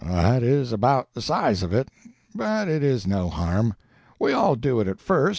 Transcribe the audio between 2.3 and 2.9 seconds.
But it